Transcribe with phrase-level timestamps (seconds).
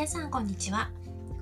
[0.00, 0.90] 皆さんこんにちは。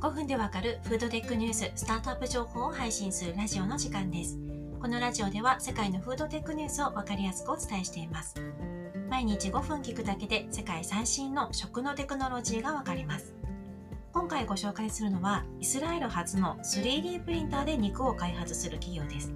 [0.00, 4.36] 5分でわかるフードテックニューススタートアップ情報を配信するラジオの時間です。
[4.80, 8.34] このラジオでは世界のフードテックニュースをわかりやすくお伝えしています。
[9.08, 13.32] 毎日5分聞くだけで世界最新の食のテクノロジーがわかります。
[14.12, 19.32] 今回ご紹介するのはイスラエル初の 3D プリンターで肉を開発する企業です。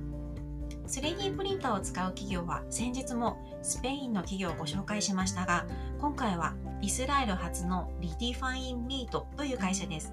[0.86, 5.66] 3D プリンターを使う企業は先日もスペインの企業をご紹介しましたが
[6.00, 10.12] 今回はイスラエル初の Redefine Meat という会社です。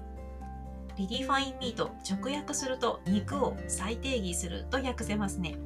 [0.96, 5.56] Redefine Meat 直訳すると肉を再定義すると訳せますね。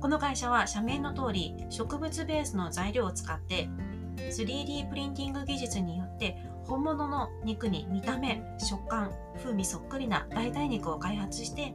[0.00, 3.68] この会社は社名の通り植物ベースの材料を使って
[4.16, 11.74] 3D プリンティング技術によって本物の肉に見た目食感風味そっくりな代替肉を開発して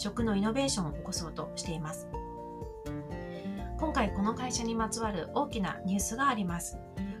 [0.00, 2.08] 食のイノベーションを起こそうとしています。
[3.78, 6.78] 今回この会社にまつわる大きなニュースがあります。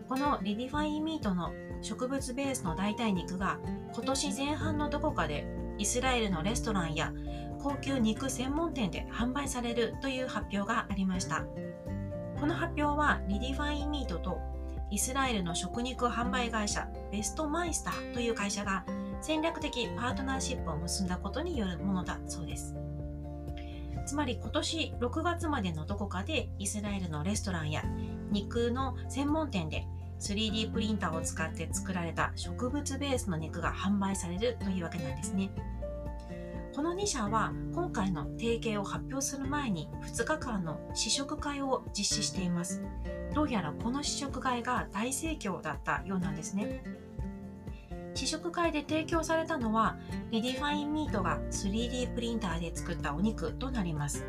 [0.08, 3.58] この Redefine Meat の植物ベースの代替肉が
[3.94, 5.46] 今年前半のどこかで
[5.78, 7.12] イスラエルのレストランや
[7.58, 11.44] 高級肉専門店で販売されるという発表がありました。
[12.40, 14.38] この発表は Redefine Meat と
[14.90, 18.84] イスラエルの食肉販売会社ベストマイスターという会社が
[19.20, 22.74] 戦略的パートナーシップを結んだことによるものだそうです。
[24.06, 27.84] つまり今年6月までのどこかでイスラエルのレストランや
[28.30, 29.86] 肉の専門店で
[30.20, 35.50] 3D プリンターを使って作られた植物ベースの肉が販売されるというわけなんですね。
[36.74, 42.82] この2社は今回の提携を発表する前に2日間の試食会を実施しています。
[43.34, 46.82] どうやらこの試食会が大盛況だったようなんですね。
[48.14, 49.96] 試食会で提供されたのは
[50.30, 54.24] Redefine Meat が 3D プリンターで作ったお肉となります。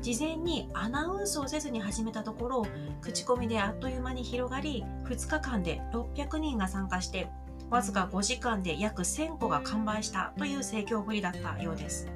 [0.00, 2.66] 事前にアナウンスをせずに始めたところ
[3.00, 7.30] 口コミであっという間に広がり2日間で600人が参加して
[7.70, 12.10] わずか5時間で約1000個が完売したという盛況ぶりだったようです。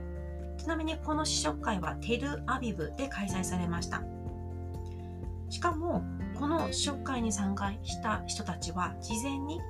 [0.58, 4.02] ちなみにこの試食会はテルアビブで開催されました。
[5.48, 6.04] しかも
[6.38, 9.60] この試食会に参加した人たちは事前に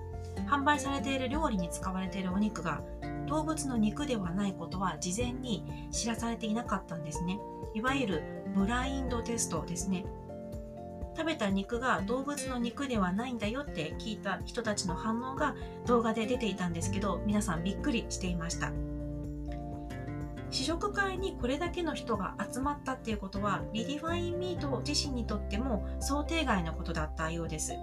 [0.47, 2.83] 販売されている料理に使われているお肉が
[3.27, 7.39] 動物の肉ではないことは事前に知らされていなかったんですね。
[7.75, 8.23] いわゆる
[8.55, 10.05] ブラインドテストですね。
[11.17, 18.73] 食べた肉が動物の肉ではないんだよって聞いた人たちの反応が動画で出ていたんですけど皆さんびっくりしていました。
[20.51, 27.75] 試食会にこれだけの人が集まったっていうことは Redefine Meat 自身にとっても想定外のことだったようです。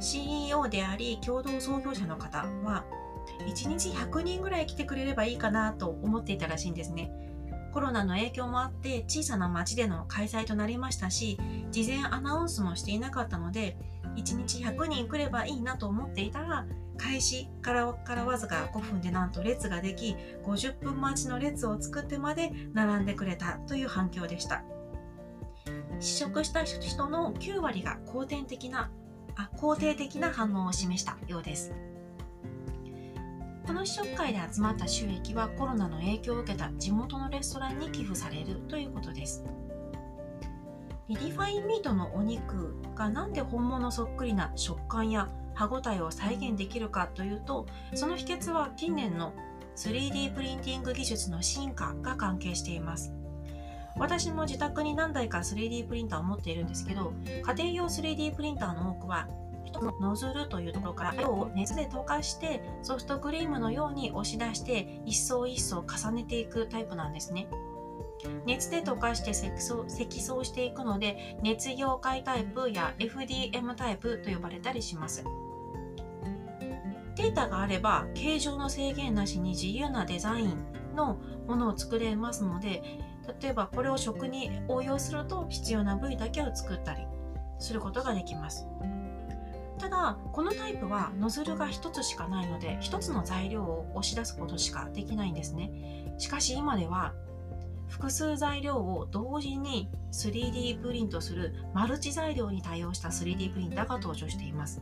[0.00, 2.84] CEO であり共同創業者の方は
[3.46, 7.10] 1日100人ぐらい来てくれればいいかなと思っていたらしいんですね。
[7.72, 11.38] コロナの影響もあって小さな町での開催となりましたし
[11.70, 13.78] 事前アナウンスもしていなかったので
[14.14, 16.66] 1日100人来ればいいなと思っていたら
[16.98, 24.62] 開始からからわずか5分でなんと列ができ50分待ちの列を作ってまで並んでくれたという反響でした。
[26.00, 28.90] 試食した人の9割が肯定的な
[29.36, 31.72] あ肯定的な反応を示したようです。
[33.66, 39.44] この試食会で集まった収益はコロナの影響を受けた地元のレストランに寄付されるということです。
[41.08, 49.34] Redefine Meat のお肉が何で本物そっくりな食感や歯ごたえを再現できるかというとその秘訣は近年の
[49.76, 53.12] 3D プリンティング技術の進化が関係しています。
[53.96, 57.12] 私も自宅に何台か 3D プリンターを持っているんですけど
[57.44, 59.28] 家庭用 3D プリンターの多くは
[60.00, 67.48] ノズルというところから色を熱で溶かしてソフトクリームのように押し出して一層一層重ねていくタイプなんですね。
[68.46, 75.24] 熱で溶かして積層積層していくので熱溶解タイプや FDM タイプと呼ばれたりします。
[77.16, 80.54] データがあれば形状の制限なしに自由なデザイン
[80.94, 82.82] のものを作れますので
[83.40, 87.06] 例えばこれを食に応用すると必要な部位だけを作ったり
[87.58, 88.66] することができます。
[89.78, 96.14] ただこのタイプはノズルが1つしかないので1つの材料を押し出すことしかできないんですね。
[96.18, 97.14] しかし今では
[97.88, 104.80] 複数材料を同時に 3D プリントするマルチ材料に対応した 3D プリンターが登場しています。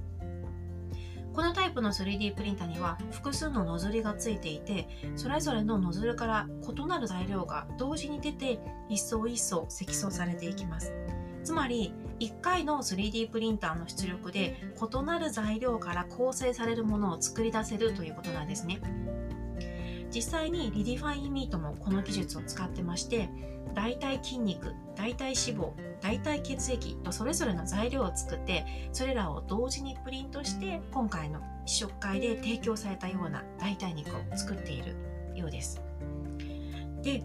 [1.35, 10.93] このタイプの 3D プリンターには複数のノズルがついていてそれぞれのノズルから異なる材料が同時に出て一層一層積層されていきます。
[11.43, 18.81] つまり1回の 3D プリンターの出力で異なる材料から構成されるものを作り出せるということなんですね。
[20.13, 23.29] 実際に Redefine Meat もこの技術を使ってまして
[23.75, 25.71] 代替筋肉代替脂肪
[26.01, 34.97] 代替血液とそれぞれの材料を作ってそれらを同時にプリントして今回の試食会で提供されたような代替肉を作っている
[35.35, 35.81] ようです。
[37.03, 37.23] で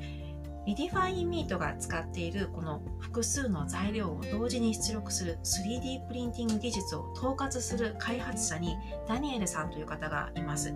[0.66, 8.76] Redefine Meat が使っているこの複数の材料を同時に出力する 3D プリンティング技術を統括する開発者に
[9.08, 10.74] ダニエルさんという方がいます。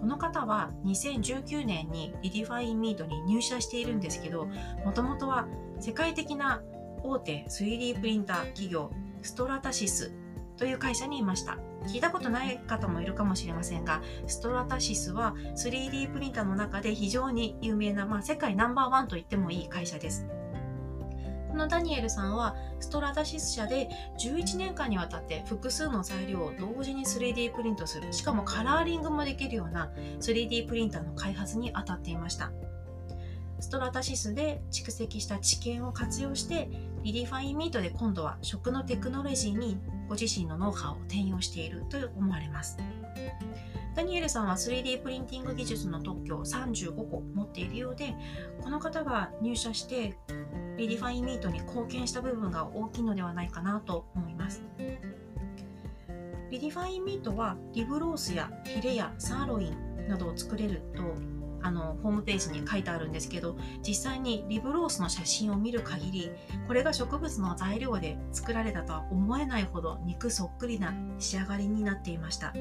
[0.00, 4.46] この方は2019年に Redefine Meat に入社しているんですけど、
[4.84, 5.46] もともとは
[5.80, 6.62] 世界的な
[7.02, 8.90] 大手 3D プリンター企業
[9.22, 10.12] ストラタシス
[10.56, 11.58] という会社にいました。
[11.86, 20.26] 聞いたことない方もいるかもしれませんが、ストラタシスは 3D プリンターの中で非常に有名な、まあ、世界ナンバーワンと言ってもいい会社です。
[21.58, 23.88] このダニエルさんはストラタシス社で
[24.20, 29.90] 11年間にわたって複数の材料を同時に 3D プリントする、しかもカラーリングもできるような
[30.20, 32.52] 3D プリンターの開発に当たっていました。
[33.58, 36.70] Stratasys で蓄積した知見を活用して
[37.02, 42.78] Redefine Meat で今度は食のテクノロジーにご自身のノウハウを転用していると思われます。
[43.96, 48.14] ダニエルさんは 3D プリンティング技術の特許を35個持っているようで、
[48.62, 50.16] この方が入社して
[50.78, 54.62] Redefine Meat に貢献した部分が大きいのではないかなと思います。
[56.50, 61.02] Redefine Meat はリブロースやヒレやサーロインなどを作れると
[61.60, 66.30] あのホームページに書いてあるんですけど実際にリブロースの写真を見る限り
[66.66, 72.54] これが植物の材料で作られたとは思えないほど肉そっくりな仕上がりになっていました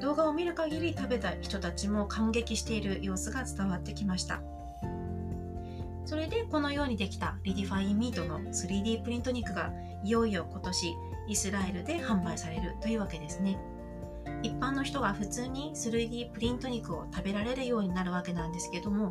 [0.00, 4.40] 動画を見る限り食べた人たちも感激している様子が伝わってきました
[6.04, 9.72] それでこのようにできた Redefine Meat の 3D プリント肉が
[10.04, 10.94] いよいよ今年
[11.28, 13.58] イスラエルで販売されるというわけですね。
[14.42, 19.08] 一般の人が普通に 3D プリント肉を食べられるようになるわけなんですけども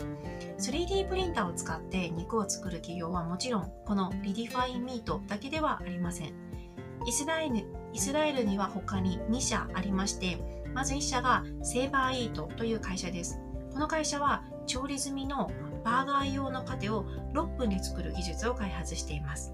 [0.57, 6.33] 3D プリンターを使って肉を作る企業はもちろんこの Redefine Meat だけではありません
[7.05, 10.37] イスラエルイスラエルには他に2社ありまして
[10.73, 13.39] まず1社が SavorEat という会社です
[13.73, 15.49] この会社は調理済みの
[15.83, 19.53] バーガー用のパテを6分で作る技術を開発しています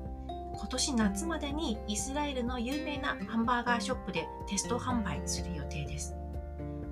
[0.58, 6.16] 今年夏までにイスラエルの有名なハンバーガーショップでテスト販売する予定です。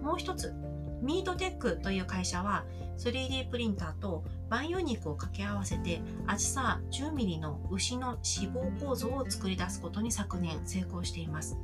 [0.03, 0.53] もう一つ、
[1.01, 2.63] ミートテックという会社は
[2.99, 11.57] 3D プリンターと培養肉を掛け合わせて厚さ 10mm の牛の脂肪構造を作り出すことに昨年成功しています。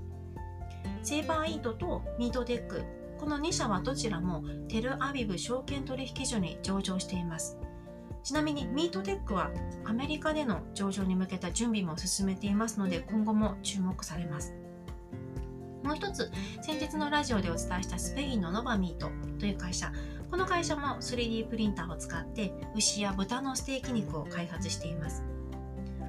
[1.04, 2.84] セーバーイートとミートテック、
[3.22, 7.56] この2社はどちらもテルアビブ証券取引所に上場しています。
[8.24, 9.52] ちなみにミートテックは
[9.86, 14.56] アメリカでの上場に向けた準備も進めていますので今後も注目されます。
[15.84, 16.32] もう一つ、
[16.64, 19.92] 先日のラジオでお伝えしたスペインの Novameat という会社、
[20.32, 25.24] この会社も 3D プリンターを使って牛や豚のステーキ肉を開発しています。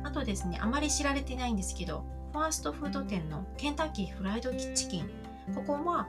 [0.02, 5.10] あとですね、あまり知られていないんですけど、ファーストフード店のケンタッキーフライドチキン、
[5.54, 6.08] ここは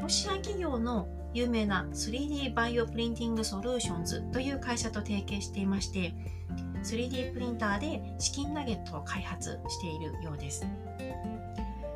[0.00, 6.14] ロシア企業の有名な 3D バイオプリンティングソリューションズという会社と提携していまして
[6.82, 10.66] 3D プリンターでチキンナゲットを開発しているようです。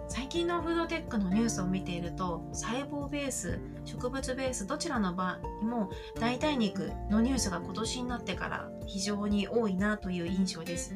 [0.07, 5.91] 最近のフードテックのニュースを見ていると細胞ベース植物ベースどちらの場合も
[6.21, 10.95] 代替肉のニュースが今年になってから非常に多いなという印象です。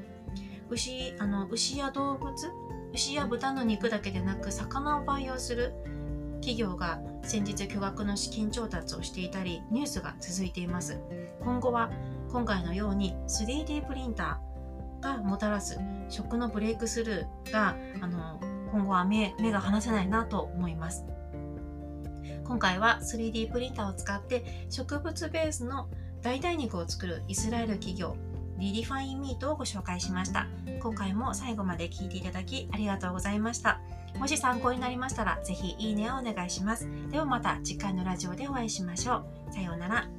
[0.68, 2.32] 牛あの牛や動物
[2.92, 5.74] 牛や豚の肉だけでなく魚を培養する
[6.40, 10.98] 企業が先日巨額の資金調達をしていたりニュースが続いています。
[11.40, 11.90] 今後は
[12.30, 18.40] 今回のように 3D プリンターがもたらす食のブレイクスルーがあの
[18.72, 21.04] 今後は目目が離せないなと思います。
[22.44, 25.88] 今回は 3D プリンターを使って植物ベースの
[26.22, 28.16] 代替肉を作るイスラエル企業
[28.58, 30.46] Redefine Meat をご紹介しました
[30.80, 33.80] 今回も最後まで聞いていただきありがとうございました
[34.18, 36.88] もし参考になりましたら、ぜひいいねをお願いします。
[37.10, 39.54] ではまた次回のラジオでお会いしましょう。
[39.54, 40.17] さようなら。